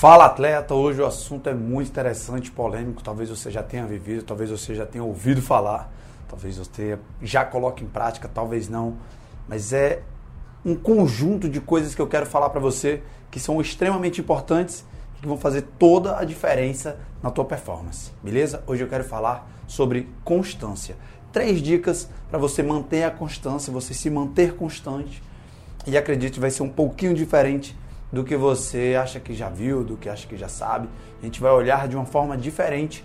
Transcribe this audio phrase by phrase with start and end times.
[0.00, 4.48] Fala atleta, hoje o assunto é muito interessante, polêmico, talvez você já tenha vivido, talvez
[4.48, 5.92] você já tenha ouvido falar,
[6.26, 8.96] talvez você já coloque em prática, talvez não,
[9.46, 10.00] mas é
[10.64, 14.86] um conjunto de coisas que eu quero falar para você que são extremamente importantes
[15.18, 18.64] e que vão fazer toda a diferença na tua performance, beleza?
[18.66, 20.96] Hoje eu quero falar sobre constância.
[21.30, 25.22] Três dicas para você manter a constância, você se manter constante.
[25.86, 27.76] E acredite, vai ser um pouquinho diferente
[28.12, 30.88] do que você acha que já viu, do que acha que já sabe.
[31.22, 33.04] A gente vai olhar de uma forma diferente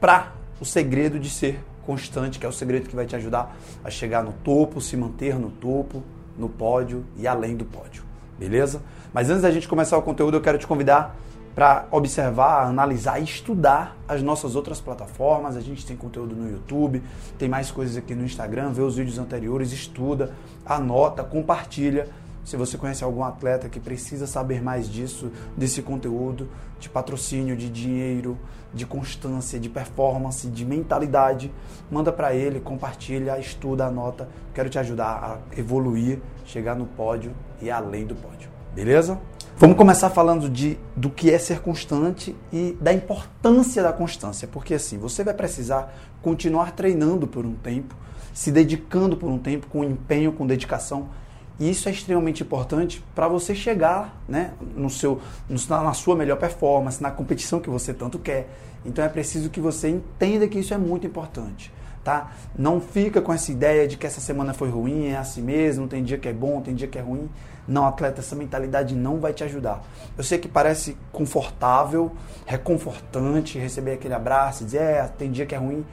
[0.00, 3.90] para o segredo de ser constante, que é o segredo que vai te ajudar a
[3.90, 6.02] chegar no topo, se manter no topo,
[6.36, 8.02] no pódio e além do pódio.
[8.38, 8.82] Beleza?
[9.12, 11.16] Mas antes da gente começar o conteúdo, eu quero te convidar
[11.54, 15.56] para observar, analisar e estudar as nossas outras plataformas.
[15.56, 17.02] A gente tem conteúdo no YouTube,
[17.36, 20.32] tem mais coisas aqui no Instagram, vê os vídeos anteriores, estuda,
[20.64, 22.08] anota, compartilha
[22.48, 26.48] se você conhece algum atleta que precisa saber mais disso, desse conteúdo,
[26.80, 28.38] de patrocínio, de dinheiro,
[28.72, 31.52] de constância, de performance, de mentalidade,
[31.90, 34.30] manda para ele, compartilha, estuda, anota.
[34.54, 38.48] Quero te ajudar a evoluir, chegar no pódio e além do pódio.
[38.74, 39.20] Beleza?
[39.58, 44.72] Vamos começar falando de, do que é ser constante e da importância da constância, porque
[44.72, 47.94] assim, você vai precisar continuar treinando por um tempo,
[48.32, 51.10] se dedicando por um tempo, com empenho, com dedicação,
[51.58, 55.20] e isso é extremamente importante para você chegar né, no seu,
[55.68, 58.48] na sua melhor performance, na competição que você tanto quer.
[58.84, 61.72] Então é preciso que você entenda que isso é muito importante.
[62.04, 62.32] Tá?
[62.56, 66.02] Não fica com essa ideia de que essa semana foi ruim, é assim mesmo, tem
[66.02, 67.28] dia que é bom, tem dia que é ruim.
[67.66, 69.84] Não, atleta, essa mentalidade não vai te ajudar.
[70.16, 72.12] Eu sei que parece confortável,
[72.46, 75.84] reconfortante receber aquele abraço, dizer, é, tem dia que é ruim,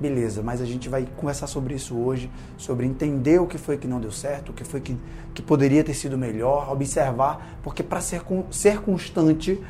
[0.00, 3.88] Beleza, mas a gente vai conversar sobre isso hoje, sobre entender o que foi que
[3.88, 4.96] não deu certo, o que foi que,
[5.34, 9.60] que poderia ter sido melhor, observar, porque para ser, ser constante,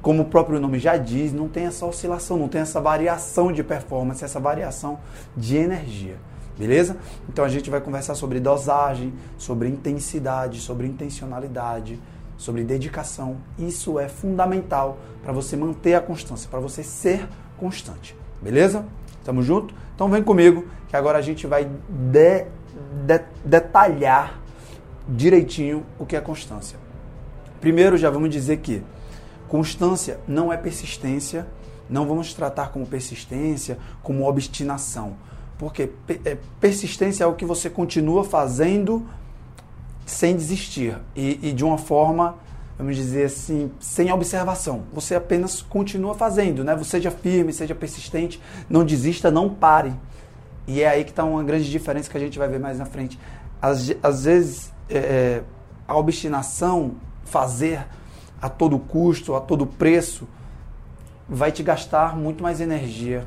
[0.00, 3.62] como o próprio nome já diz, não tem essa oscilação, não tem essa variação de
[3.62, 4.98] performance, essa variação
[5.36, 6.16] de energia.
[6.58, 6.96] Beleza?
[7.28, 12.00] Então a gente vai conversar sobre dosagem, sobre intensidade, sobre intencionalidade,
[12.38, 13.38] sobre dedicação.
[13.58, 17.28] Isso é fundamental para você manter a constância, para você ser
[17.58, 18.16] constante.
[18.40, 18.84] Beleza?
[19.24, 19.74] Tamo junto?
[19.94, 22.44] Então vem comigo que agora a gente vai de,
[23.06, 24.38] de, detalhar
[25.08, 26.78] direitinho o que é constância.
[27.60, 28.82] Primeiro já vamos dizer que
[29.48, 31.46] constância não é persistência,
[31.88, 35.16] não vamos tratar como persistência, como obstinação.
[35.58, 35.90] Porque
[36.24, 39.06] é, persistência é o que você continua fazendo
[40.04, 42.36] sem desistir e, e de uma forma
[42.78, 44.82] vamos dizer assim, sem observação.
[44.92, 46.74] Você apenas continua fazendo, né?
[46.76, 49.92] Você seja firme, seja persistente, não desista, não pare.
[50.66, 52.86] E é aí que está uma grande diferença que a gente vai ver mais na
[52.86, 53.18] frente.
[53.60, 55.42] Às, às vezes, é, é,
[55.86, 57.86] a obstinação, fazer
[58.40, 60.26] a todo custo, a todo preço,
[61.28, 63.24] vai te gastar muito mais energia,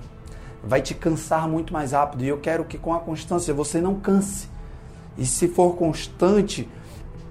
[0.63, 2.23] vai te cansar muito mais rápido.
[2.23, 4.49] E eu quero que com a constância você não canse.
[5.17, 6.67] E se for constante,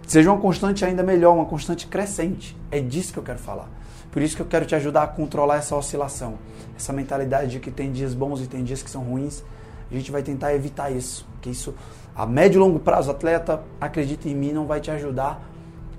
[0.06, 2.56] Seja uma constante ainda melhor, uma constante crescente.
[2.70, 3.68] É disso que eu quero falar.
[4.12, 6.34] Por isso que eu quero te ajudar a controlar essa oscilação,
[6.76, 9.42] essa mentalidade de que tem dias bons e tem dias que são ruins.
[9.90, 11.74] A gente vai tentar evitar isso, que isso
[12.14, 15.42] a médio e longo prazo, atleta, acredita em mim, não vai te ajudar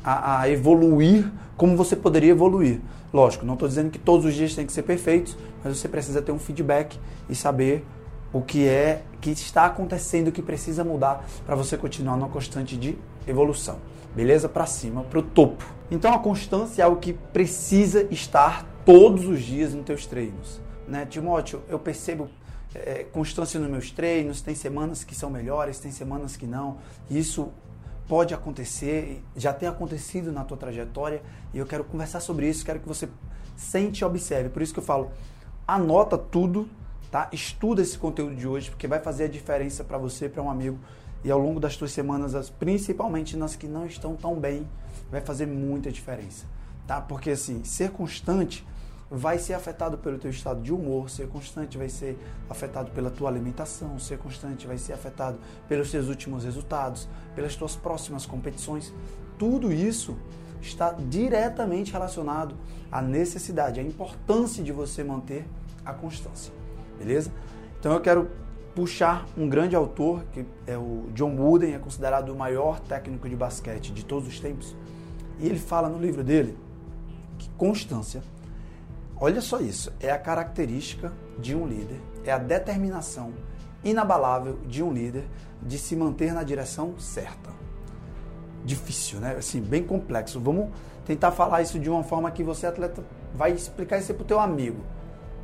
[0.02, 2.80] a, a evoluir como você poderia evoluir.
[3.14, 6.22] Lógico, não estou dizendo que todos os dias tem que ser perfeitos, mas você precisa
[6.22, 6.98] ter um feedback
[7.30, 7.86] e saber
[8.32, 12.98] o que é que está acontecendo, que precisa mudar para você continuar numa constante de
[13.28, 13.78] evolução
[14.18, 14.50] beleza?
[14.50, 15.64] Para cima, para o topo.
[15.92, 20.60] Então a constância é o que precisa estar todos os dias nos teus treinos.
[20.88, 21.06] Né?
[21.06, 22.28] Timóteo, eu percebo
[22.74, 26.80] é, constância nos meus treinos, tem semanas que são melhores, tem semanas que não.
[27.12, 27.50] Isso
[28.08, 31.22] pode acontecer, já tem acontecido na tua trajetória
[31.54, 33.08] e eu quero conversar sobre isso, quero que você
[33.56, 34.50] sente e observe.
[34.50, 35.12] Por isso que eu falo,
[35.68, 36.68] anota tudo,
[37.12, 37.30] tá?
[37.32, 40.80] Estuda esse conteúdo de hoje, porque vai fazer a diferença para você, para um amigo
[41.28, 44.66] e ao longo das tuas semanas, principalmente nas que não estão tão bem,
[45.12, 46.46] vai fazer muita diferença,
[46.88, 47.02] tá?
[47.02, 48.66] Porque assim, ser constante
[49.12, 52.18] vai ser afetado pelo teu estado de humor, ser constante vai ser
[52.50, 55.38] afetado pela tua alimentação, ser constante vai ser afetado
[55.68, 58.94] pelos teus últimos resultados, pelas tuas próximas competições.
[59.38, 60.18] Tudo isso
[60.62, 62.56] está diretamente relacionado
[62.90, 65.46] à necessidade, à importância de você manter
[65.84, 66.54] a constância.
[66.98, 67.34] Beleza?
[67.78, 68.47] Então eu quero
[68.78, 73.36] puxar um grande autor, que é o John Wooden, é considerado o maior técnico de
[73.36, 74.76] basquete de todos os tempos.
[75.40, 76.56] E ele fala no livro dele
[77.40, 78.22] que constância,
[79.20, 83.34] olha só isso, é a característica de um líder, é a determinação
[83.84, 85.26] inabalável de um líder
[85.60, 87.50] de se manter na direção certa.
[88.64, 89.38] difícil, né?
[89.40, 90.40] Assim, bem complexo.
[90.40, 90.70] Vamos
[91.04, 93.04] tentar falar isso de uma forma que você, atleta,
[93.34, 94.84] vai explicar isso para o teu amigo.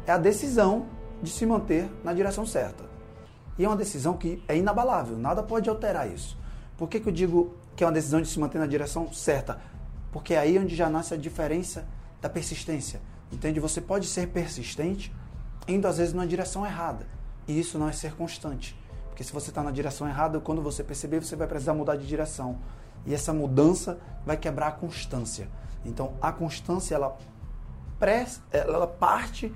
[0.05, 0.85] É a decisão
[1.23, 2.92] de se manter na direção certa.
[3.57, 6.37] E é uma decisão que é inabalável, nada pode alterar isso.
[6.77, 9.61] Por que, que eu digo que é uma decisão de se manter na direção certa?
[10.11, 11.87] Porque é aí onde já nasce a diferença
[12.21, 13.01] da persistência.
[13.31, 13.59] Entende?
[13.59, 15.13] Você pode ser persistente
[15.67, 17.07] indo às vezes na direção errada.
[17.47, 18.77] E isso não é ser constante.
[19.09, 22.07] Porque se você está na direção errada, quando você perceber, você vai precisar mudar de
[22.07, 22.57] direção.
[23.05, 25.47] E essa mudança vai quebrar a constância.
[25.85, 27.17] Então, a constância, ela,
[28.51, 29.53] ela parte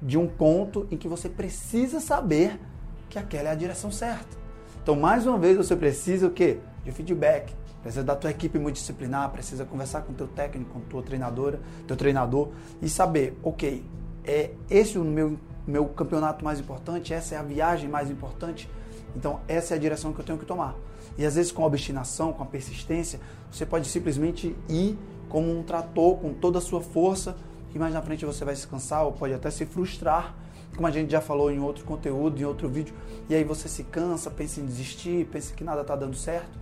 [0.00, 2.60] de um ponto em que você precisa saber
[3.08, 4.36] que aquela é a direção certa.
[4.82, 6.58] Então, mais uma vez, você precisa o quê?
[6.84, 7.54] De feedback.
[7.82, 12.48] Precisa da tua equipe multidisciplinar, precisa conversar com teu técnico, com tua treinadora, teu treinador
[12.82, 13.84] e saber, ok,
[14.24, 18.68] é esse o meu, meu campeonato mais importante, essa é a viagem mais importante,
[19.16, 20.74] então essa é a direção que eu tenho que tomar.
[21.16, 23.20] E às vezes com obstinação, com a persistência,
[23.50, 27.36] você pode simplesmente ir como um trator com toda a sua força
[27.74, 30.34] e mais na frente você vai se cansar ou pode até se frustrar,
[30.74, 32.94] como a gente já falou em outro conteúdo, em outro vídeo,
[33.28, 36.58] e aí você se cansa, pensa em desistir, pensa que nada está dando certo,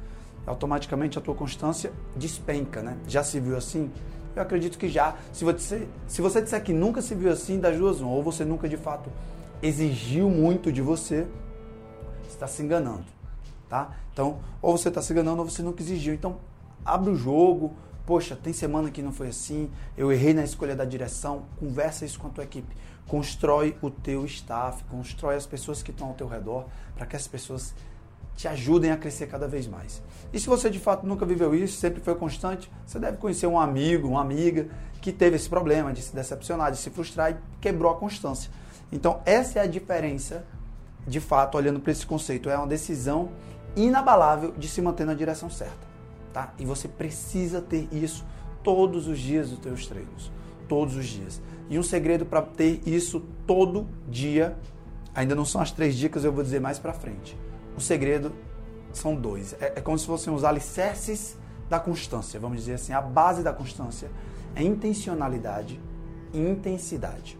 [0.46, 2.96] automaticamente a tua constância despenca, né?
[3.06, 3.90] Já se viu assim?
[4.34, 5.16] Eu acredito que já.
[5.32, 8.68] Se você, se você disser que nunca se viu assim, das duas, ou você nunca
[8.68, 9.10] de fato
[9.62, 11.26] exigiu muito de você,
[12.28, 13.04] está se enganando,
[13.68, 13.96] tá?
[14.12, 16.14] Então, ou você está se enganando ou você nunca exigiu.
[16.14, 16.36] Então,
[16.84, 17.74] abre o jogo.
[18.04, 19.70] Poxa, tem semana que não foi assim.
[19.96, 21.42] Eu errei na escolha da direção.
[21.58, 22.76] Conversa isso com a tua equipe.
[23.06, 27.26] Constrói o teu staff, constrói as pessoas que estão ao teu redor, para que as
[27.26, 27.74] pessoas
[28.34, 30.02] te ajudem a crescer cada vez mais.
[30.32, 33.58] E se você de fato nunca viveu isso, sempre foi constante, você deve conhecer um
[33.58, 34.68] amigo, uma amiga
[35.00, 38.50] que teve esse problema de se decepcionar, de se frustrar e quebrou a constância.
[38.92, 40.44] Então, essa é a diferença
[41.06, 43.30] de fato, olhando para esse conceito, é uma decisão
[43.76, 45.86] inabalável de se manter na direção certa,
[46.32, 46.52] tá?
[46.58, 48.24] E você precisa ter isso
[48.64, 50.32] todos os dias dos teus treinos,
[50.68, 51.40] todos os dias.
[51.68, 54.56] E um segredo para ter isso todo dia,
[55.14, 57.36] ainda não são as três dicas, eu vou dizer mais para frente.
[57.76, 58.32] O segredo
[58.92, 59.54] são dois.
[59.60, 61.36] É, é como se fossem os alicerces
[61.68, 64.08] da constância, vamos dizer assim, a base da constância
[64.54, 65.80] é intencionalidade
[66.32, 67.38] e intensidade.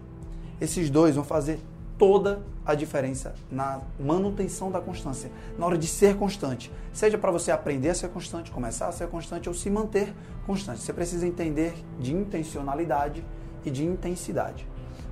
[0.61, 1.61] Esses dois vão fazer
[1.96, 6.70] toda a diferença na manutenção da constância, na hora de ser constante.
[6.92, 10.12] Seja para você aprender a ser constante, começar a ser constante ou se manter
[10.46, 10.80] constante.
[10.80, 13.24] Você precisa entender de intencionalidade
[13.64, 14.66] e de intensidade.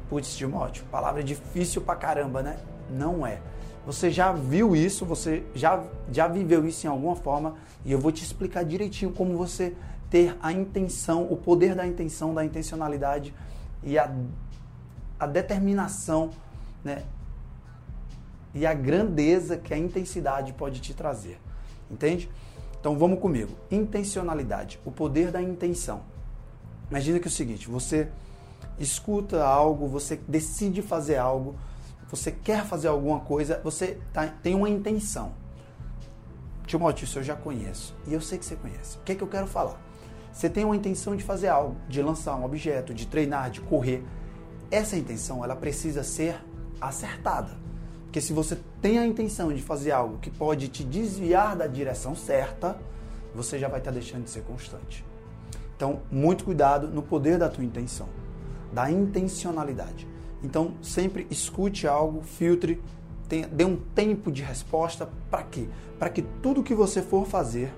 [0.09, 2.59] Putz, Timóteo, palavra difícil pra caramba, né?
[2.91, 3.41] Não é.
[3.87, 7.55] Você já viu isso, você já, já viveu isso em alguma forma
[7.85, 9.75] e eu vou te explicar direitinho como você
[10.11, 13.35] ter a intenção, o poder da intenção, da intencionalidade
[13.83, 14.11] e a,
[15.19, 16.31] a determinação
[16.85, 17.03] né?
[18.55, 21.41] E a grandeza que a intensidade pode te trazer.
[21.91, 22.31] Entende?
[22.79, 23.57] Então vamos comigo.
[23.71, 26.03] Intencionalidade, o poder da intenção.
[26.91, 28.09] Imagina que é o seguinte, você
[28.79, 31.57] escuta algo, você decide fazer algo,
[32.11, 35.33] você quer fazer alguma coisa, você tá, tem uma intenção.
[36.67, 37.95] Timóteo, isso eu já conheço.
[38.07, 38.99] E eu sei que você conhece.
[38.99, 39.81] O que é que eu quero falar?
[40.33, 44.05] Você tem uma intenção de fazer algo, de lançar um objeto, de treinar, de correr.
[44.71, 46.37] Essa intenção, ela precisa ser
[46.81, 47.64] acertada.
[48.15, 52.15] Porque se você tem a intenção de fazer algo que pode te desviar da direção
[52.15, 52.79] certa,
[53.35, 55.05] você já vai estar deixando de ser constante.
[55.75, 58.09] Então, muito cuidado no poder da tua intenção,
[58.73, 60.07] da intencionalidade.
[60.45, 62.81] Então, sempre escute algo, filtre,
[63.29, 65.67] tenha, dê um tempo de resposta para quê?
[65.99, 67.75] Para que tudo que você for fazer,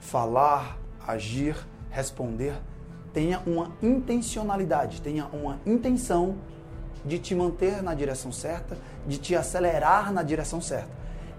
[0.00, 1.54] falar, agir,
[1.90, 2.54] responder,
[3.12, 6.38] tenha uma intencionalidade, tenha uma intenção
[7.04, 8.76] de te manter na direção certa,
[9.06, 10.90] de te acelerar na direção certa.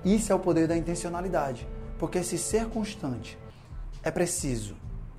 [0.03, 1.67] Isso é o poder da intencionalidade.
[1.97, 3.37] Porque se ser constante
[4.01, 4.75] é preciso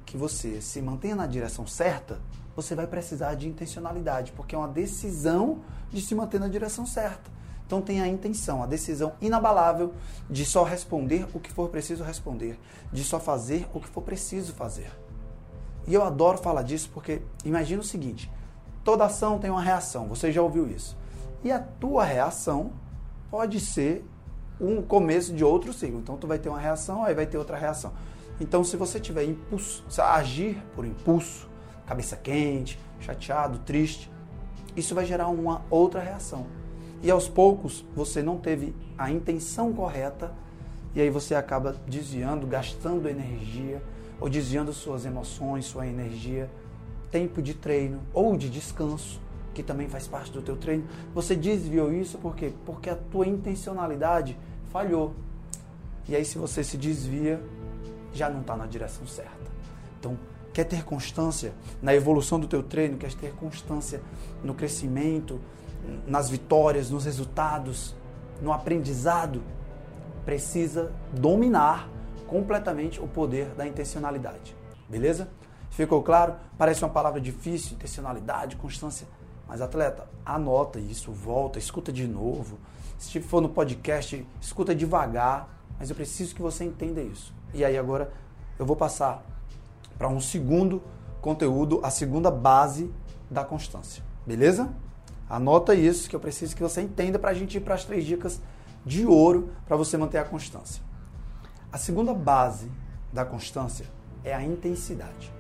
[0.07, 2.19] que você se mantenha na direção certa,
[2.57, 7.31] você vai precisar de intencionalidade, porque é uma decisão de se manter na direção certa.
[7.67, 9.95] Então tem a intenção, a decisão inabalável
[10.29, 12.59] de só responder o que for preciso responder,
[12.93, 14.91] de só fazer o que for preciso fazer.
[15.87, 18.29] E eu adoro falar disso porque imagina o seguinte:
[18.91, 20.99] Toda ação tem uma reação, você já ouviu isso.
[21.45, 22.73] E a tua reação
[23.31, 24.05] pode ser
[24.61, 26.01] um começo de outro ciclo.
[26.01, 27.93] Então tu vai ter uma reação, aí vai ter outra reação.
[28.41, 31.49] Então se você tiver impulso, agir por impulso,
[31.87, 34.11] cabeça quente, chateado, triste,
[34.77, 36.47] isso vai gerar uma outra reação.
[37.01, 40.33] E aos poucos você não teve a intenção correta
[40.97, 43.81] e aí você acaba desviando, gastando energia
[44.21, 46.51] ou desviando suas emoções, sua energia
[47.11, 49.21] tempo de treino ou de descanso,
[49.53, 52.53] que também faz parte do teu treino, você desviou isso por quê?
[52.65, 54.39] Porque a tua intencionalidade
[54.71, 55.15] falhou.
[56.09, 57.43] E aí se você se desvia,
[58.13, 59.51] já não está na direção certa.
[59.99, 60.19] Então,
[60.53, 64.01] quer ter constância na evolução do teu treino, quer ter constância
[64.43, 65.41] no crescimento,
[66.07, 67.95] nas vitórias, nos resultados,
[68.41, 69.43] no aprendizado,
[70.25, 71.89] precisa dominar
[72.27, 74.57] completamente o poder da intencionalidade.
[74.89, 75.29] Beleza?
[75.71, 76.35] Ficou claro?
[76.59, 79.07] Parece uma palavra difícil, intencionalidade, constância.
[79.49, 82.59] Mas atleta, anota isso, volta, escuta de novo.
[82.99, 85.49] Se for no podcast, escuta devagar,
[85.79, 87.33] mas eu preciso que você entenda isso.
[87.55, 88.13] E aí agora
[88.59, 89.25] eu vou passar
[89.97, 90.83] para um segundo
[91.21, 92.93] conteúdo, a segunda base
[93.31, 94.03] da constância.
[94.27, 94.71] Beleza?
[95.29, 98.05] Anota isso que eu preciso que você entenda para a gente ir para as três
[98.05, 98.41] dicas
[98.85, 100.83] de ouro para você manter a constância.
[101.73, 102.71] A segunda base
[103.13, 103.87] da constância
[104.25, 105.33] é a intensidade.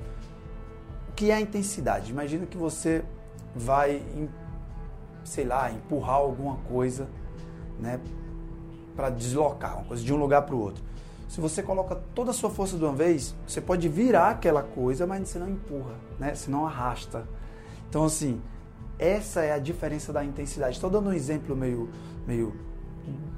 [1.20, 2.10] Que é a intensidade?
[2.10, 3.04] Imagina que você
[3.54, 4.02] vai,
[5.22, 7.10] sei lá, empurrar alguma coisa,
[7.78, 8.00] né,
[8.96, 10.82] para deslocar uma coisa de um lugar para o outro.
[11.28, 15.06] Se você coloca toda a sua força de uma vez, você pode virar aquela coisa,
[15.06, 16.34] mas você não empurra, né?
[16.34, 17.28] Você não arrasta.
[17.90, 18.40] Então assim,
[18.98, 20.76] essa é a diferença da intensidade.
[20.76, 21.90] Estou dando um exemplo meio,
[22.26, 22.56] meio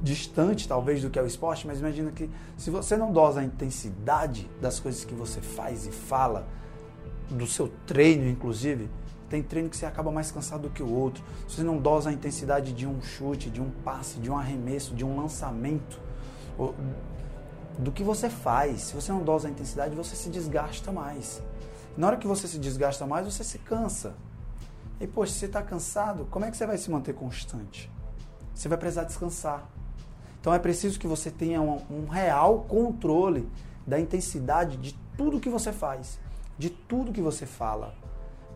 [0.00, 3.44] distante talvez do que é o esporte, mas imagina que se você não dosa a
[3.44, 6.46] intensidade das coisas que você faz e fala,
[7.32, 8.88] do seu treino inclusive,
[9.28, 11.24] tem treino que você acaba mais cansado do que o outro.
[11.48, 14.94] Se você não dosa a intensidade de um chute, de um passe, de um arremesso,
[14.94, 15.98] de um lançamento,
[17.78, 21.42] do que você faz, se você não dosa a intensidade, você se desgasta mais.
[21.96, 24.14] Na hora que você se desgasta mais, você se cansa.
[25.00, 27.90] E, poxa, se você está cansado, como é que você vai se manter constante?
[28.54, 29.66] Você vai precisar descansar.
[30.40, 33.48] Então é preciso que você tenha um, um real controle
[33.86, 36.18] da intensidade de tudo que você faz,
[36.58, 37.94] de tudo que você fala.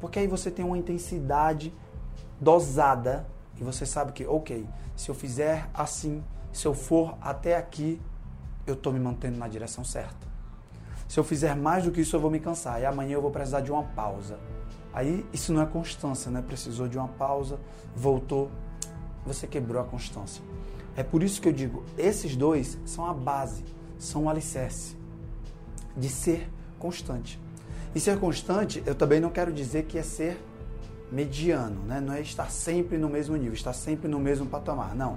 [0.00, 1.72] Porque aí você tem uma intensidade
[2.40, 3.26] dosada
[3.58, 6.22] e você sabe que, ok, se eu fizer assim,
[6.52, 8.00] se eu for até aqui,
[8.66, 10.26] eu estou me mantendo na direção certa.
[11.08, 12.80] Se eu fizer mais do que isso, eu vou me cansar.
[12.80, 14.38] E amanhã eu vou precisar de uma pausa.
[14.92, 16.42] Aí isso não é constância, né?
[16.42, 17.60] Precisou de uma pausa,
[17.94, 18.50] voltou,
[19.24, 20.42] você quebrou a constância.
[20.96, 23.62] É por isso que eu digo, esses dois são a base,
[23.98, 24.96] são o alicerce
[25.94, 27.38] de ser constante.
[27.96, 30.38] E ser constante, eu também não quero dizer que é ser
[31.10, 31.98] mediano, né?
[31.98, 34.94] não é estar sempre no mesmo nível, estar sempre no mesmo patamar.
[34.94, 35.16] Não.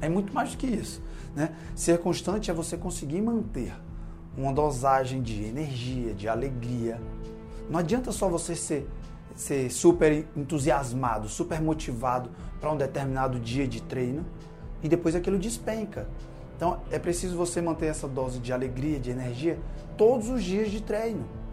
[0.00, 1.02] É muito mais do que isso.
[1.36, 1.54] Né?
[1.74, 3.74] Ser constante é você conseguir manter
[4.34, 6.98] uma dosagem de energia, de alegria.
[7.68, 8.88] Não adianta só você ser,
[9.36, 12.30] ser super entusiasmado, super motivado
[12.62, 14.24] para um determinado dia de treino
[14.82, 16.08] e depois aquilo despenca.
[16.56, 19.58] Então é preciso você manter essa dose de alegria, de energia
[19.98, 21.43] todos os dias de treino.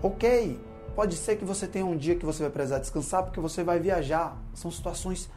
[0.00, 0.60] Ok,
[0.94, 3.80] pode ser que você tenha um dia que você vai precisar descansar porque você vai
[3.80, 4.40] viajar.
[4.54, 5.28] São situações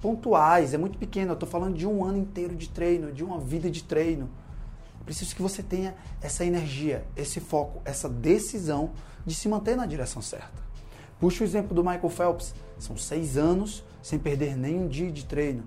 [0.00, 1.30] pontuais, é muito pequeno.
[1.30, 4.28] Eu estou falando de um ano inteiro de treino, de uma vida de treino.
[5.04, 8.90] Preciso que você tenha essa energia, esse foco, essa decisão
[9.24, 10.62] de se manter na direção certa.
[11.18, 12.54] Puxa o exemplo do Michael Phelps.
[12.78, 15.64] São seis anos sem perder nem um dia de treino.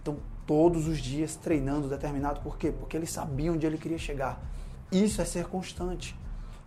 [0.00, 2.40] Então, todos os dias treinando determinado.
[2.40, 2.72] Por quê?
[2.72, 4.42] Porque ele sabia onde ele queria chegar.
[4.90, 6.16] Isso é ser constante.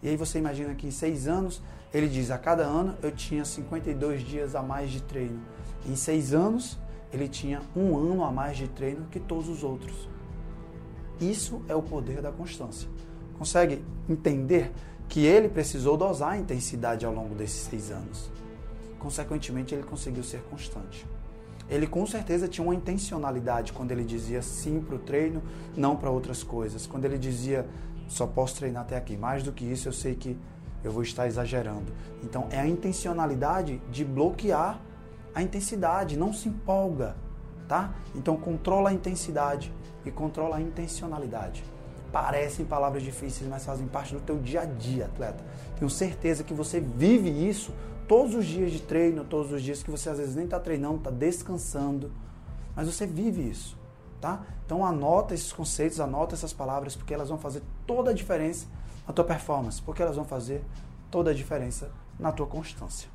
[0.05, 3.43] E aí você imagina que em seis anos, ele diz, a cada ano eu tinha
[3.43, 5.41] 52 dias a mais de treino.
[5.83, 6.77] Em seis anos,
[7.11, 10.07] ele tinha um ano a mais de treino que todos os outros.
[11.19, 12.87] Isso é o poder da constância.
[13.39, 14.71] Consegue entender
[15.09, 18.29] que ele precisou dosar a intensidade ao longo desses seis anos?
[18.99, 21.03] Consequentemente, ele conseguiu ser constante.
[21.67, 25.41] Ele com certeza tinha uma intencionalidade quando ele dizia sim para o treino,
[25.75, 26.85] não para outras coisas.
[26.85, 27.67] Quando ele dizia
[28.07, 29.17] só posso treinar até aqui.
[29.17, 30.37] Mais do que isso, eu sei que
[30.83, 31.91] eu vou estar exagerando.
[32.23, 34.79] Então, é a intencionalidade de bloquear
[35.33, 37.15] a intensidade, não se empolga,
[37.67, 37.93] tá?
[38.13, 39.73] Então, controla a intensidade
[40.05, 41.63] e controla a intencionalidade.
[42.11, 45.43] Parecem palavras difíceis, mas fazem parte do teu dia a dia, atleta.
[45.77, 47.73] Tenho certeza que você vive isso
[48.07, 50.97] todos os dias de treino, todos os dias que você às vezes nem está treinando,
[50.97, 52.11] está descansando,
[52.73, 53.77] mas você vive isso
[54.19, 54.43] tá?
[54.65, 58.67] Então anota esses conceitos, anota essas palavras, porque elas vão fazer toda a diferença
[59.07, 60.63] na tua performance, porque elas vão fazer
[61.11, 63.09] toda a diferença na tua constância.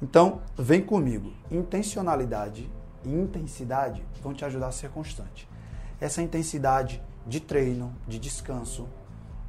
[0.00, 1.32] Então, vem comigo.
[1.50, 2.70] Intencionalidade
[3.04, 5.48] e intensidade vão te ajudar a ser constante.
[6.00, 8.88] Essa intensidade de treino, de descanso,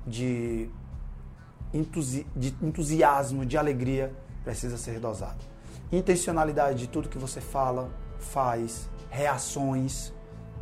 [0.05, 0.69] de,
[1.73, 5.37] entusi de entusiasmo, de alegria, precisa ser dosada.
[5.91, 10.13] Intencionalidade de tudo que você fala, faz, reações,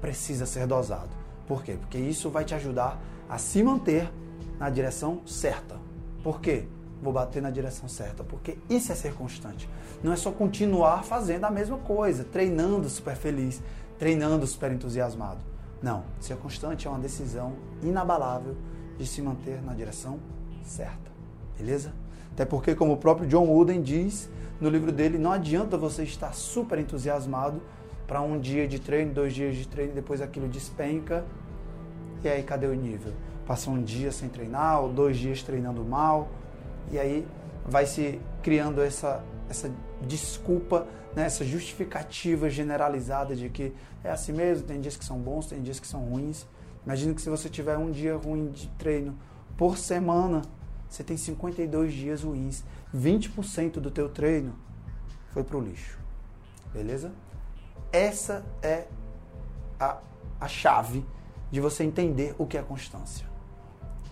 [0.02, 1.10] precisa ser dosado.
[1.48, 1.78] Por quê?
[1.80, 3.00] Porque isso vai te ajudar
[3.30, 4.12] a se manter
[4.60, 5.80] na direção certa.
[6.24, 6.68] Por quê?
[7.02, 9.70] Vou bater na direção certa, porque isso é ser constante.
[10.04, 13.62] Não é só continuar fazendo a mesma coisa, treinando super feliz,
[14.00, 15.40] treinando super entusiasmado.
[15.82, 18.56] Não, ser constante é uma decisão inabalável
[18.98, 20.20] de se manter na direção
[20.64, 21.12] certa.
[21.58, 21.94] Beleza?
[22.32, 26.34] Até porque, como o próprio John Wooden diz no livro dele, não adianta você estar
[26.34, 27.62] super entusiasmado
[28.08, 31.26] para um dia de treino, dois dias de treino, depois aquilo despenca.
[32.24, 33.14] E aí, cadê o nível?
[33.46, 36.30] Passa um dia sem treinar, ou dois dias treinando mal,
[36.90, 37.28] e aí
[37.66, 39.70] vai se criando essa, essa
[40.02, 43.74] desculpa, né, essa justificativa generalizada de que
[44.04, 46.46] é assim mesmo, tem dias que são bons, tem dias que são ruins.
[46.86, 49.18] Imagina que se você tiver um dia ruim de treino
[49.58, 50.44] por semana,
[50.90, 52.64] você tem 52 dias ruins.
[52.96, 54.54] 20% do teu treino
[55.32, 56.00] foi pro lixo.
[56.74, 57.12] Beleza?
[57.92, 58.86] Essa é
[59.80, 59.98] a,
[60.40, 61.06] a chave
[61.52, 63.26] de você entender o que é constância.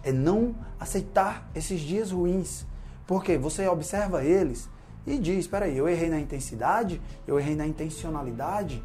[0.04, 2.66] É não aceitar esses dias ruins.
[3.08, 4.70] Porque você observa eles
[5.06, 8.84] e diz: espera aí, eu errei na intensidade, eu errei na intencionalidade.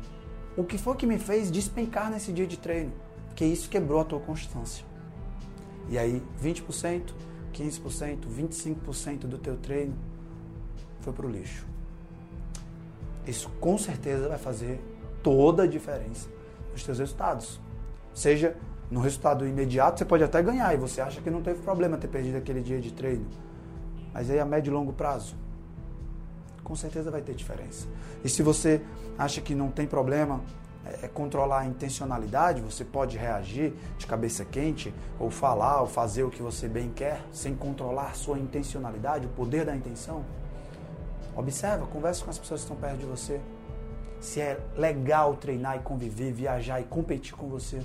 [0.56, 2.92] O que foi que me fez despencar nesse dia de treino?
[3.35, 4.85] Que isso quebrou a tua constância.
[5.88, 7.12] E aí, 20%,
[7.52, 9.94] 15%, 25% do teu treino
[11.00, 11.66] foi para o lixo.
[13.27, 14.81] Isso com certeza vai fazer
[15.23, 16.29] toda a diferença
[16.73, 17.61] nos teus resultados.
[18.15, 18.57] Seja
[18.91, 22.09] no resultado imediato, você pode até ganhar e você acha que não teve problema ter
[22.09, 23.27] perdido aquele dia de treino.
[24.12, 25.37] Mas aí a médio e longo prazo,
[26.65, 27.87] com certeza vai ter diferença.
[28.25, 28.83] E se você
[29.17, 30.41] acha que não tem problema
[30.85, 36.25] é, é controlar a intencionalidade, você pode reagir de cabeça quente, ou falar, ou fazer
[36.25, 40.25] o que você bem quer, sem controlar sua intencionalidade, o poder da intenção.
[41.37, 43.40] Observa, converse com as pessoas que estão perto de você.
[44.20, 47.82] Se é legal treinar e conviver, viajar e competir com você,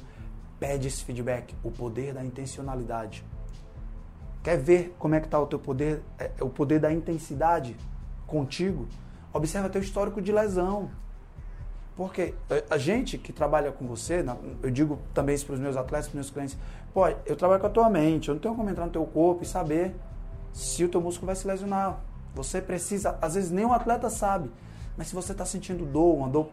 [0.59, 3.23] pede esse feedback, o poder da intencionalidade.
[4.43, 7.75] Quer ver como é que está o teu poder, é, o poder da intensidade
[8.27, 8.87] contigo?
[9.33, 10.89] Observa teu histórico de lesão.
[11.95, 12.33] Porque
[12.69, 14.23] a gente que trabalha com você,
[14.61, 16.57] eu digo também isso para os meus atletas, para os meus clientes,
[16.93, 19.43] pô, eu trabalho com a tua mente, eu não tenho como entrar no teu corpo
[19.43, 19.95] e saber
[20.51, 21.97] se o teu músculo vai se lesionar.
[22.35, 24.51] Você precisa, às vezes nem o atleta sabe,
[24.97, 26.49] mas se você está sentindo dor, uma dor,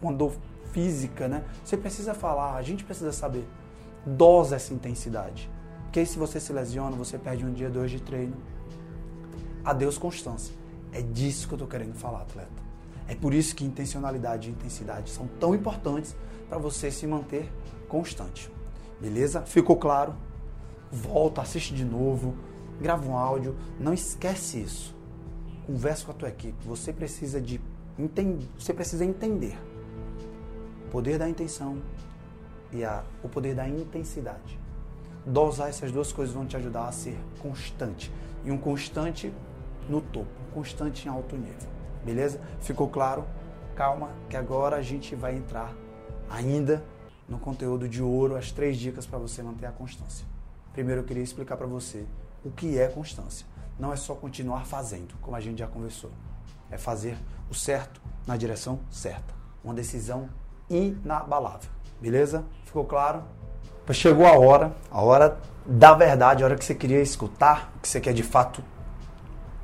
[0.00, 0.32] uma dor
[0.72, 1.44] física, né?
[1.64, 3.46] Você precisa falar, a gente precisa saber.
[4.06, 5.50] Dosa essa intensidade.
[5.84, 8.36] Porque se você se lesiona, você perde um dia, dois de treino.
[9.64, 10.54] Adeus constância.
[10.92, 12.68] É disso que eu estou querendo falar, atleta.
[13.06, 16.14] É por isso que intencionalidade e intensidade são tão importantes
[16.48, 17.50] para você se manter
[17.88, 18.50] constante.
[19.00, 19.42] Beleza?
[19.42, 20.14] Ficou claro?
[20.90, 22.34] Volta, assiste de novo,
[22.80, 23.56] grava um áudio.
[23.78, 24.97] Não esquece isso.
[25.68, 26.56] Conversa com a tua equipe.
[26.64, 27.60] Você precisa de
[27.98, 29.54] entender, você precisa entender
[30.86, 31.82] o poder da intenção
[32.72, 34.58] e a, o poder da intensidade.
[35.26, 38.10] Dosar essas duas coisas vão te ajudar a ser constante.
[38.46, 39.30] E um constante
[39.90, 41.68] no topo, um constante em alto nível.
[42.02, 42.40] Beleza?
[42.62, 43.26] Ficou claro?
[43.76, 45.74] Calma, que agora a gente vai entrar
[46.30, 46.82] ainda
[47.28, 50.26] no conteúdo de ouro, as três dicas para você manter a constância.
[50.72, 52.06] Primeiro eu queria explicar para você
[52.42, 53.46] o que é constância.
[53.78, 56.10] Não é só continuar fazendo, como a gente já conversou.
[56.70, 57.16] É fazer
[57.50, 59.34] o certo na direção certa.
[59.62, 60.28] Uma decisão
[60.68, 61.70] inabalável.
[62.00, 62.44] Beleza?
[62.64, 63.22] Ficou claro?
[63.92, 68.00] Chegou a hora, a hora da verdade, a hora que você queria escutar, que você
[68.00, 68.62] quer de fato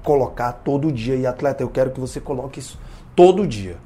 [0.02, 1.16] colocar todo dia.
[1.16, 2.78] E atleta, eu quero que você coloque isso
[3.14, 3.76] todo dia.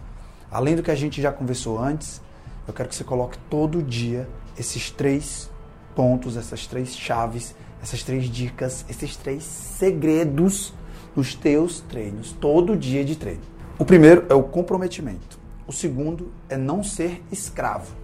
[0.51, 2.21] Além do que a gente já conversou antes,
[2.67, 5.51] eu quero que você coloque todo dia esses três
[5.95, 10.73] pontos, essas três chaves, essas três dicas, esses três segredos
[11.15, 13.43] dos teus treinos, todo dia de treino.
[13.79, 15.39] O primeiro é o comprometimento.
[15.67, 17.95] O segundo é não ser escravo.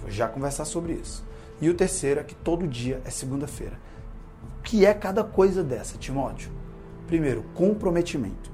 [0.00, 1.24] Vou já conversar sobre isso.
[1.60, 3.78] E o terceiro é que todo dia é segunda-feira.
[4.58, 6.50] O que é cada coisa dessa, Timóteo?
[7.06, 8.50] Primeiro, comprometimento.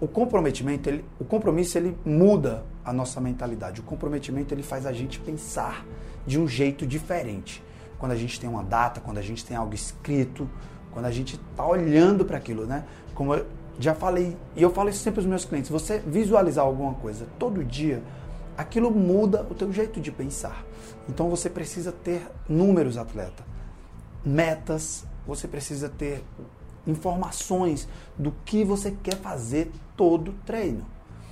[0.00, 3.80] O comprometimento, ele, o compromisso, ele muda a nossa mentalidade.
[3.80, 5.84] O comprometimento, ele faz a gente pensar
[6.26, 7.62] de um jeito diferente.
[8.00, 10.48] Quando a gente tem uma data, quando a gente tem algo escrito,
[10.90, 12.84] quando a gente está olhando para aquilo, né?
[13.14, 13.46] Como eu
[13.78, 17.62] já falei, e eu falo isso sempre aos meus clientes, você visualizar alguma coisa todo
[17.62, 18.02] dia,
[18.56, 20.64] aquilo muda o teu jeito de pensar.
[21.08, 23.44] Então você precisa ter números, atleta,
[24.24, 26.24] metas, você precisa ter
[26.86, 27.86] informações
[28.18, 30.84] do que você quer fazer todo treino.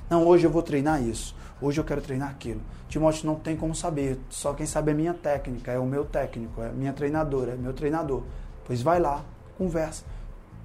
[0.09, 2.61] Não, hoje eu vou treinar isso, hoje eu quero treinar aquilo.
[2.89, 6.63] Timóteo não tem como saber, só quem sabe é minha técnica, é o meu técnico,
[6.63, 8.23] é minha treinadora, é meu treinador.
[8.65, 9.23] Pois vai lá,
[9.59, 10.05] conversa.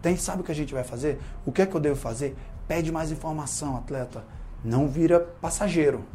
[0.01, 1.19] Tem, sabe o que a gente vai fazer?
[1.45, 2.35] O que é que eu devo fazer?
[2.67, 4.23] Pede mais informação, atleta.
[4.63, 6.05] Não vira passageiro.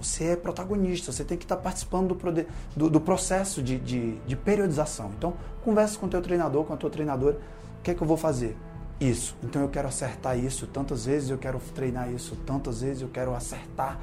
[0.00, 2.46] Você é protagonista, você tem que estar participando do,
[2.76, 5.10] do, do processo de, de, de periodização.
[5.16, 7.38] Então, conversa com o teu treinador, com a tua treinadora
[7.78, 8.56] o que é que eu vou fazer?
[9.00, 9.36] Isso.
[9.42, 13.34] Então eu quero acertar isso tantas vezes, eu quero treinar isso tantas vezes, eu quero
[13.34, 13.98] acertar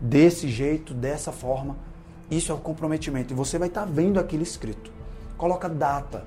[0.00, 1.76] desse jeito, dessa forma.
[2.30, 3.32] Isso é o comprometimento.
[3.32, 4.90] E você vai estar tá vendo aquilo escrito.
[5.36, 6.24] Coloca data.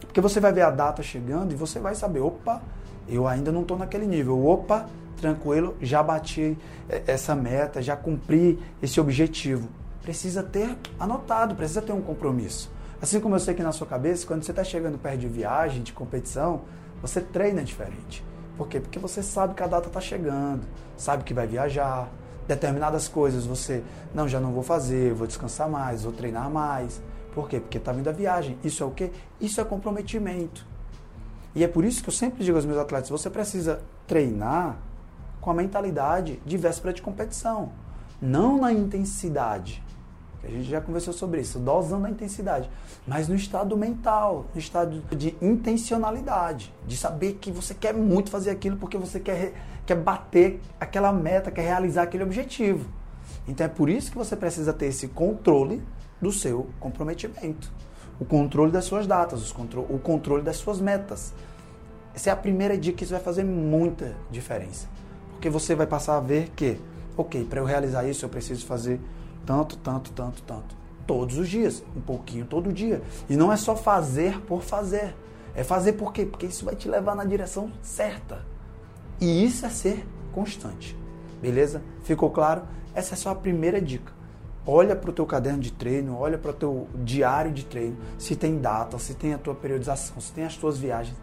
[0.00, 2.62] Porque você vai ver a data chegando e você vai saber, opa,
[3.08, 4.46] eu ainda não estou naquele nível.
[4.46, 6.56] Opa, tranquilo, já bati
[6.88, 9.68] eh, essa meta, já cumpri esse objetivo.
[10.02, 12.70] Precisa ter anotado, precisa ter um compromisso.
[13.00, 15.82] Assim como eu sei que na sua cabeça, quando você está chegando perto de viagem,
[15.82, 16.62] de competição,
[17.06, 18.24] você treina diferente.
[18.56, 18.80] Por quê?
[18.80, 20.62] Porque você sabe que a data está chegando,
[20.96, 22.08] sabe que vai viajar.
[22.48, 23.82] Determinadas coisas você,
[24.14, 27.02] não, já não vou fazer, vou descansar mais, vou treinar mais.
[27.34, 27.60] Por quê?
[27.60, 28.58] Porque está vindo a viagem.
[28.64, 29.10] Isso é o quê?
[29.38, 30.66] Isso é comprometimento.
[31.54, 34.78] E é por isso que eu sempre digo aos meus atletas: você precisa treinar
[35.42, 37.70] com a mentalidade de véspera de competição,
[38.20, 39.83] não na intensidade.
[40.46, 42.68] A gente já conversou sobre isso, dosando a intensidade,
[43.06, 48.50] mas no estado mental, no estado de intencionalidade, de saber que você quer muito fazer
[48.50, 49.54] aquilo porque você quer,
[49.86, 52.88] quer bater aquela meta, quer realizar aquele objetivo.
[53.48, 55.82] Então é por isso que você precisa ter esse controle
[56.20, 57.72] do seu comprometimento,
[58.20, 61.32] o controle das suas datas, o controle das suas metas.
[62.14, 64.88] Essa é a primeira dica que isso vai fazer muita diferença.
[65.32, 66.78] Porque você vai passar a ver que,
[67.16, 69.00] ok, para eu realizar isso eu preciso fazer
[69.46, 70.76] tanto, tanto, tanto, tanto.
[71.06, 73.02] Todos os dias, um pouquinho todo dia.
[73.28, 75.14] E não é só fazer por fazer.
[75.54, 76.24] É fazer por quê?
[76.24, 78.44] Porque isso vai te levar na direção certa.
[79.20, 80.96] E isso é ser constante.
[81.40, 81.82] Beleza?
[82.02, 82.62] Ficou claro?
[82.94, 84.12] Essa é só a primeira dica.
[84.66, 88.34] Olha para o teu caderno de treino, olha para o teu diário de treino, se
[88.34, 91.16] tem data, se tem a tua periodização, se tem as tuas viagens.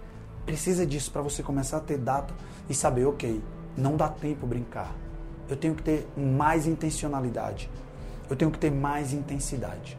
[0.46, 2.34] Precisa disso para você começar a ter data
[2.70, 3.42] e saber, ok,
[3.76, 4.94] não dá tempo brincar.
[5.50, 7.68] Eu tenho que ter mais intencionalidade
[8.32, 9.98] eu tenho que ter mais intensidade.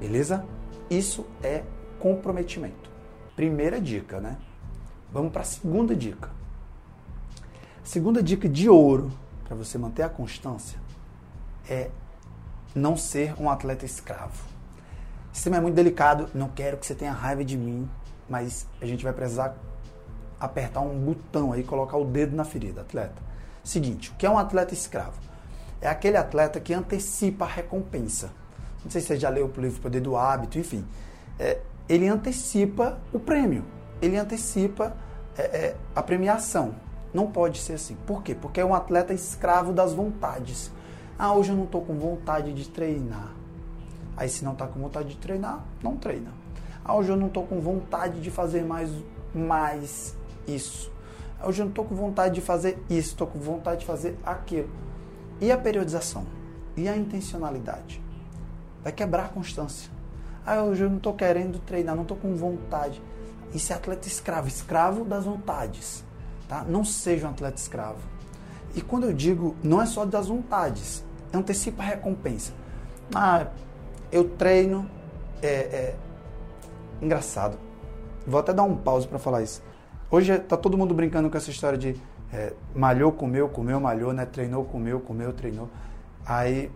[0.00, 0.44] Beleza?
[0.90, 1.62] Isso é
[2.00, 2.90] comprometimento.
[3.36, 4.38] Primeira dica, né?
[5.12, 6.30] Vamos para a segunda dica.
[7.84, 9.12] Segunda dica de ouro
[9.44, 10.80] para você manter a constância
[11.68, 11.90] é
[12.74, 14.44] não ser um atleta escravo.
[15.32, 17.88] Esse tema é muito delicado, não quero que você tenha raiva de mim,
[18.28, 19.56] mas a gente vai precisar
[20.40, 23.22] apertar um botão aí, colocar o dedo na ferida, atleta.
[23.62, 25.29] Seguinte, o que é um atleta escravo?
[25.80, 28.30] É aquele atleta que antecipa a recompensa.
[28.84, 30.84] Não sei se você já leu o livro Poder do Hábito, enfim.
[31.38, 33.64] É, ele antecipa o prêmio,
[34.00, 34.94] ele antecipa
[35.36, 36.74] é, é, a premiação.
[37.12, 37.96] Não pode ser assim.
[38.06, 38.34] Por quê?
[38.34, 40.70] Porque é um atleta escravo das vontades.
[41.18, 43.32] Ah, hoje eu não estou com vontade de treinar.
[44.16, 46.30] Aí se não está com vontade de treinar, não treina.
[46.84, 48.90] Ah, hoje eu não estou com vontade de fazer mais,
[49.34, 50.16] mais
[50.46, 50.92] isso.
[51.38, 54.16] Ah, hoje eu não estou com vontade de fazer isso, estou com vontade de fazer
[54.24, 54.70] aquilo
[55.40, 56.26] e a periodização?
[56.76, 58.02] E a intencionalidade?
[58.82, 59.90] Vai quebrar a constância.
[60.44, 63.02] Ah, hoje eu não estou querendo treinar, não estou com vontade.
[63.54, 66.04] Isso é atleta escravo, escravo das vontades.
[66.48, 66.64] Tá?
[66.64, 67.98] Não seja um atleta escravo.
[68.74, 72.52] E quando eu digo, não é só das vontades, antecipa a recompensa.
[73.14, 73.46] Ah,
[74.10, 74.88] eu treino.
[75.42, 75.96] É, é,
[77.00, 77.58] engraçado.
[78.26, 79.62] Vou até dar um pause para falar isso.
[80.10, 81.96] Hoje tá todo mundo brincando com essa história de
[82.32, 84.24] é, malhou, comeu, comeu, malhou, né?
[84.24, 85.68] Treinou, comeu, comeu, treinou.
[86.24, 86.70] Aí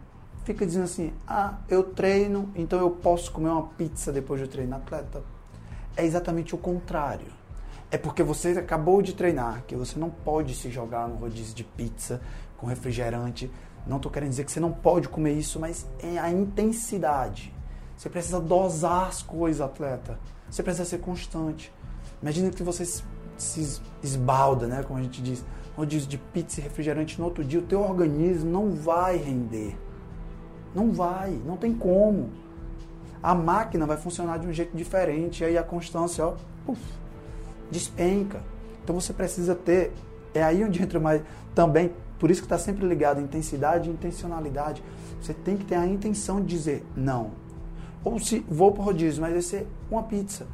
[0.45, 4.81] fica dizendo assim: ah, eu treino, então eu posso comer uma pizza depois de treinar
[4.81, 5.23] atleta.
[5.97, 7.29] É exatamente o contrário.
[7.91, 11.63] É porque você acabou de treinar, que você não pode se jogar no rodízio de
[11.63, 12.21] pizza
[12.57, 13.49] com refrigerante.
[13.87, 17.55] Não estou querendo dizer que você não pode comer isso, mas é a intensidade.
[17.97, 20.19] Você precisa dosar as coisas, atleta.
[20.51, 21.73] Você precisa ser constante.
[22.21, 22.85] Imagina que você
[23.37, 25.45] se esbalda, né, como a gente diz,
[25.77, 29.77] rodízio de pizza e refrigerante no outro dia, o teu organismo não vai render.
[30.75, 32.31] Não vai, não tem como.
[33.23, 36.35] A máquina vai funcionar de um jeito diferente, e aí a constância, ó,
[37.71, 38.43] despenca.
[38.83, 39.93] Então você precisa ter,
[40.33, 41.23] é aí onde entra mais,
[41.55, 44.83] também, por isso que está sempre ligado intensidade e intencionalidade.
[45.21, 47.33] Você tem que ter a intenção de dizer não.
[48.05, 50.47] Ou se vou para o rodízio, mas vai ser uma pizza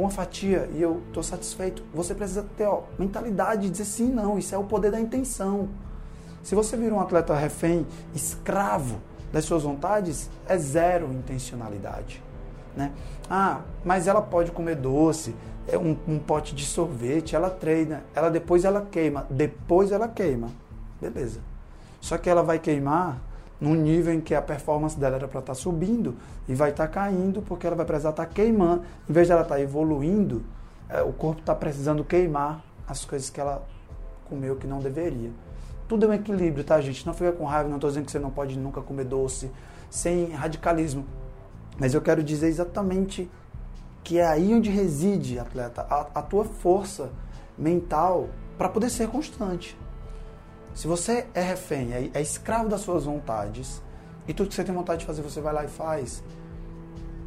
[0.00, 4.38] uma fatia e eu estou satisfeito, você precisa ter ó, mentalidade de dizer sim, não.
[4.38, 5.68] Isso é o poder da intenção.
[6.42, 9.00] Se você vira um atleta refém, escravo
[9.32, 12.22] das suas vontades, é zero intencionalidade.
[12.76, 12.92] Né?
[13.28, 15.34] Ah, mas ela pode comer doce,
[15.68, 20.50] é um, um pote de sorvete, ela treina, ela depois ela queima, depois ela queima.
[21.00, 21.40] Beleza.
[22.00, 23.20] Só que ela vai queimar
[23.60, 26.16] num nível em que a performance dela era para estar tá subindo
[26.48, 28.82] e vai estar tá caindo porque ela vai precisar estar tá queimando.
[29.08, 30.42] Em vez de ela estar evoluindo,
[30.88, 33.66] é, o corpo está precisando queimar as coisas que ela
[34.28, 35.30] comeu que não deveria.
[35.86, 37.04] Tudo é um equilíbrio, tá, gente?
[37.06, 39.50] Não fica com raiva, não estou dizendo que você não pode nunca comer doce,
[39.90, 41.04] sem radicalismo.
[41.78, 43.30] Mas eu quero dizer exatamente
[44.02, 47.10] que é aí onde reside, atleta, a, a tua força
[47.58, 49.76] mental para poder ser constante.
[50.74, 53.82] Se você é refém, é, é escravo das suas vontades,
[54.26, 56.22] e tudo que você tem vontade de fazer, você vai lá e faz,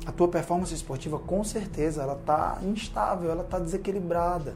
[0.05, 4.55] a tua performance esportiva com certeza ela está instável, ela está desequilibrada,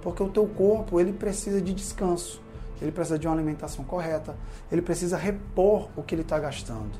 [0.00, 2.42] porque o teu corpo ele precisa de descanso,
[2.80, 4.34] ele precisa de uma alimentação correta,
[4.70, 6.90] ele precisa repor o que ele está gastando.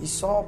[0.00, 0.46] E só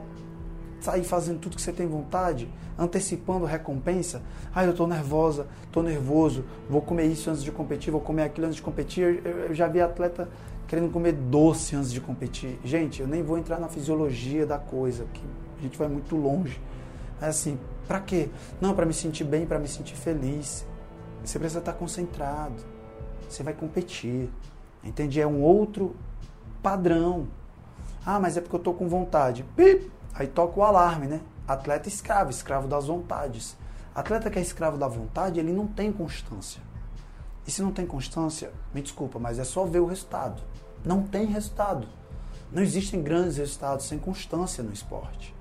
[0.82, 4.22] sair fazendo tudo que você tem vontade, antecipando recompensa.
[4.54, 8.46] Ah, eu estou nervosa, estou nervoso, vou comer isso antes de competir, vou comer aquilo
[8.46, 9.22] antes de competir.
[9.24, 10.28] Eu, eu já vi atleta
[10.66, 12.58] querendo comer doce antes de competir.
[12.64, 15.22] Gente, eu nem vou entrar na fisiologia da coisa, que
[15.58, 16.60] a gente vai muito longe.
[17.20, 18.30] É assim, para quê?
[18.60, 20.66] Não, para me sentir bem, para me sentir feliz.
[21.24, 22.64] Você precisa estar concentrado.
[23.28, 24.28] Você vai competir.
[24.82, 25.20] Entende?
[25.20, 25.94] É um outro
[26.62, 27.28] padrão.
[28.04, 29.44] Ah, mas é porque eu estou com vontade.
[29.54, 29.90] Pip!
[30.14, 31.20] Aí toca o alarme, né?
[31.46, 33.56] Atleta escravo, escravo das vontades.
[33.94, 36.60] Atleta que é escravo da vontade, ele não tem constância.
[37.46, 40.42] E se não tem constância, me desculpa, mas é só ver o resultado.
[40.84, 41.88] Não tem resultado.
[42.50, 45.34] Não existem grandes resultados sem constância no esporte.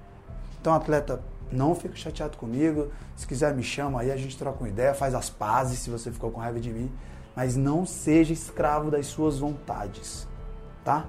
[0.60, 2.92] Então, atleta, não fique chateado comigo.
[3.16, 6.12] Se quiser, me chama aí, a gente troca uma ideia, faz as pazes se você
[6.12, 6.92] ficou com raiva de mim.
[7.36, 10.28] Mas não seja escravo das suas vontades,
[10.84, 11.06] tá?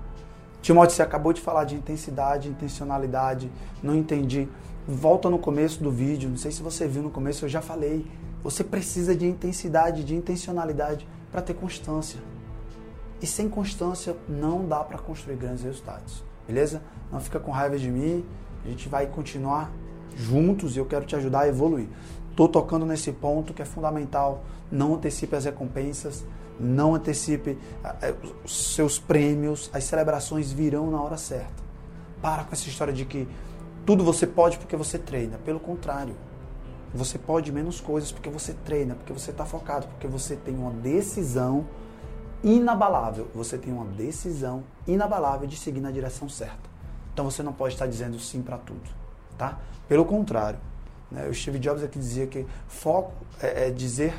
[0.63, 3.51] Timóteo, você acabou de falar de intensidade, intencionalidade,
[3.83, 4.49] não entendi.
[4.87, 8.07] Volta no começo do vídeo, não sei se você viu no começo, eu já falei.
[8.45, 12.21] Você precisa de intensidade, de intencionalidade para ter constância.
[13.21, 16.23] E sem constância não dá para construir grandes resultados.
[16.47, 16.81] Beleza?
[17.11, 18.25] Não fica com raiva de mim.
[18.65, 19.71] A gente vai continuar
[20.17, 21.89] juntos e eu quero te ajudar a evoluir.
[22.31, 24.45] Estou tocando nesse ponto que é fundamental.
[24.71, 26.25] Não antecipe as recompensas
[26.63, 27.59] não antecipe
[28.45, 31.63] os seus prêmios, as celebrações virão na hora certa.
[32.23, 33.29] Para com essa história de que
[33.85, 35.39] tudo você pode porque você treina.
[35.39, 36.15] Pelo contrário,
[36.95, 40.71] você pode menos coisas porque você treina, porque você está focado, porque você tem uma
[40.71, 41.67] decisão
[42.45, 43.29] inabalável.
[43.35, 46.71] Você tem uma decisão inabalável de seguir na direção certa.
[47.13, 48.89] Então você não pode estar dizendo sim para tudo,
[49.37, 49.59] tá?
[49.89, 50.59] Pelo contrário,
[51.11, 51.27] né?
[51.29, 54.15] o Steve Jobs aqui dizia que foco é, é dizer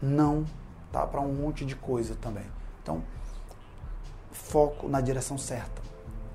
[0.00, 0.44] não
[0.92, 1.06] tá?
[1.06, 2.44] para um monte de coisa também.
[2.82, 3.02] Então,
[4.32, 5.82] foco na direção certa,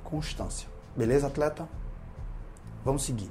[0.03, 0.67] constância.
[0.95, 1.67] Beleza, atleta?
[2.83, 3.29] Vamos seguir.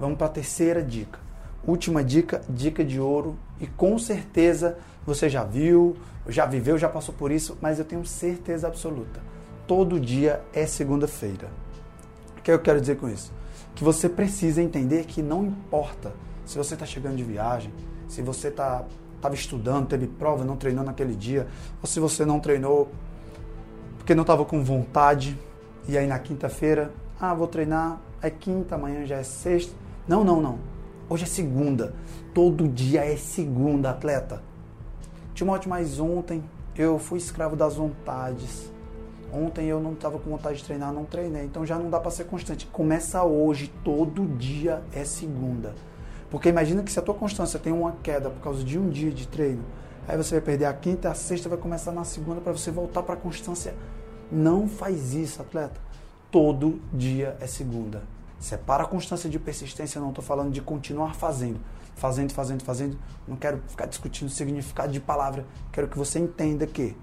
[0.00, 1.18] Vamos para a terceira dica.
[1.66, 3.36] Última dica, dica de ouro.
[3.60, 5.96] E com certeza você já viu,
[6.28, 9.20] já viveu, já passou por isso, mas eu tenho certeza absoluta.
[9.66, 11.48] Todo dia é segunda-feira.
[12.38, 13.32] O que eu quero dizer com isso?
[13.74, 16.12] Que você precisa entender que não importa
[16.44, 17.72] se você está chegando de viagem,
[18.08, 18.84] se você está
[19.26, 21.46] estava estudando, teve prova, não treinou naquele dia,
[21.82, 22.88] ou se você não treinou
[23.98, 25.36] porque não estava com vontade,
[25.88, 29.74] e aí na quinta-feira, ah, vou treinar, é quinta, amanhã já é sexta.
[30.06, 30.58] Não, não, não.
[31.08, 31.92] Hoje é segunda.
[32.32, 34.42] Todo dia é segunda, atleta.
[35.34, 36.44] Timóteo, mas ontem
[36.76, 38.70] eu fui escravo das vontades.
[39.32, 41.44] Ontem eu não estava com vontade de treinar, não treinei.
[41.44, 42.66] Então já não dá para ser constante.
[42.66, 45.74] Começa hoje, todo dia é segunda.
[46.30, 49.10] Porque imagina que se a tua constância tem uma queda por causa de um dia
[49.10, 49.64] de treino,
[50.08, 53.02] aí você vai perder a quinta, a sexta vai começar na segunda para você voltar
[53.02, 53.74] para a constância.
[54.30, 55.80] Não faz isso, atleta.
[56.30, 58.02] Todo dia é segunda.
[58.40, 61.60] Separa a constância de persistência, não estou falando de continuar fazendo.
[61.94, 62.98] Fazendo, fazendo, fazendo.
[63.26, 65.46] Não quero ficar discutindo o significado de palavra.
[65.72, 66.96] Quero que você entenda que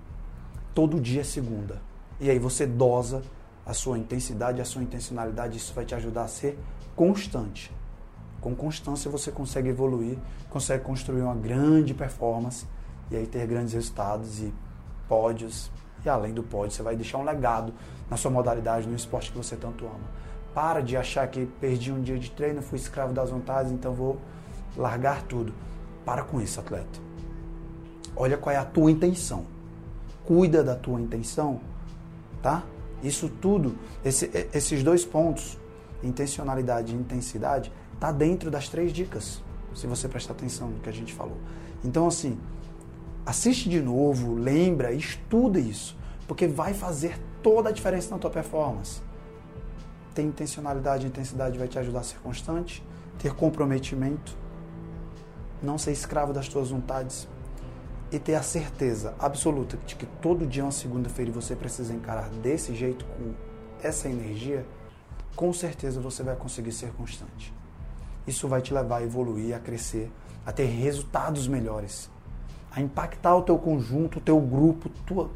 [0.75, 1.81] todo dia é segunda.
[2.19, 3.23] E aí você dosa
[3.65, 5.57] a sua intensidade, a sua intencionalidade.
[5.57, 6.59] Isso vai te ajudar a ser
[6.95, 7.71] constante
[8.43, 10.17] com constância você consegue evoluir,
[10.49, 12.67] consegue construir uma grande performance
[13.09, 14.53] e aí ter grandes resultados e
[15.07, 15.71] pódios.
[16.03, 17.73] E além do pódio, você vai deixar um legado
[18.09, 20.11] na sua modalidade, no esporte que você tanto ama.
[20.53, 24.19] Para de achar que perdi um dia de treino, fui escravo das vontades, então vou
[24.75, 25.53] largar tudo.
[26.05, 26.99] Para com isso, atleta.
[28.13, 29.45] Olha qual é a tua intenção.
[30.25, 31.61] Cuida da tua intenção,
[32.41, 32.61] tá?
[33.01, 35.57] Isso tudo, esse, esses dois pontos,
[36.03, 37.71] intencionalidade e intensidade,
[38.03, 39.41] Está dentro das três dicas,
[39.73, 41.37] se você prestar atenção no que a gente falou.
[41.85, 42.37] Então, assim,
[43.25, 49.01] assiste de novo, lembra, estuda isso, porque vai fazer toda a diferença na tua performance.
[50.13, 52.85] Ter intencionalidade e intensidade vai te ajudar a ser constante,
[53.17, 54.35] ter comprometimento,
[55.61, 57.25] não ser escravo das tuas vontades
[58.11, 62.29] e ter a certeza absoluta de que todo dia é uma segunda-feira você precisa encarar
[62.29, 63.33] desse jeito, com
[63.81, 64.65] essa energia,
[65.35, 67.53] com certeza você vai conseguir ser constante
[68.25, 70.11] isso vai te levar a evoluir, a crescer,
[70.45, 72.09] a ter resultados melhores,
[72.71, 75.29] a impactar o teu conjunto, o teu grupo, tua,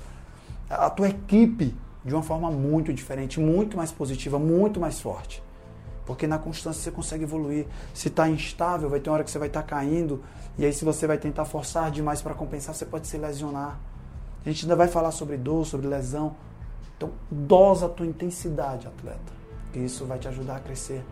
[0.69, 5.43] a tua equipe de uma forma muito diferente, muito mais positiva, muito mais forte.
[6.05, 7.67] Porque na constância você consegue evoluir.
[7.93, 10.23] Se está instável, vai ter uma hora que você vai estar tá caindo,
[10.57, 13.77] e aí se você vai tentar forçar demais para compensar, você pode se lesionar.
[14.45, 16.37] A gente ainda vai falar sobre dor, sobre lesão.
[16.95, 19.36] Então, dosa a tua intensidade, atleta.
[19.77, 21.05] Que isso vai te ajudar a crescer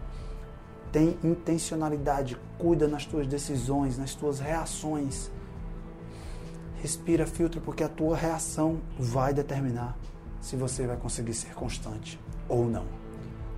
[0.91, 5.30] Tem intencionalidade, cuida nas tuas decisões, nas tuas reações.
[6.82, 9.95] Respira, filtra, porque a tua reação vai determinar
[10.41, 12.86] se você vai conseguir ser constante ou não.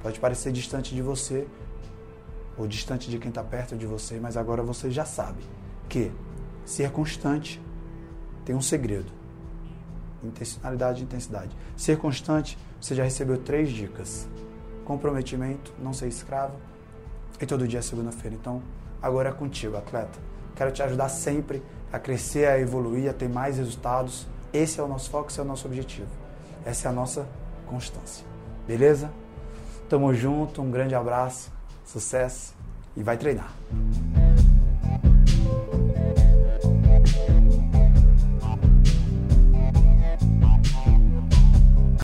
[0.01, 1.47] Pode parecer distante de você
[2.57, 5.41] ou distante de quem está perto de você, mas agora você já sabe
[5.87, 6.11] que
[6.65, 7.61] ser constante
[8.43, 9.11] tem um segredo:
[10.21, 11.55] intencionalidade e intensidade.
[11.77, 14.27] Ser constante, você já recebeu três dicas:
[14.87, 16.55] comprometimento, não ser escravo,
[17.41, 18.37] e todo dia é segunda-feira.
[18.39, 18.61] Então,
[19.01, 20.17] agora é contigo, atleta.
[20.55, 24.25] Quero te ajudar sempre a crescer, a evoluir, a ter mais resultados.
[24.53, 26.07] Esse é o nosso foco, esse é o nosso objetivo.
[26.65, 27.27] Essa é a nossa
[27.67, 28.25] constância.
[28.65, 29.11] Beleza?
[29.89, 31.51] Tamo junto, um grande abraço,
[31.85, 32.55] sucesso
[32.95, 33.53] e vai treinar.